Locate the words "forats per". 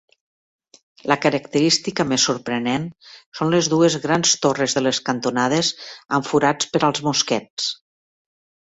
6.33-6.87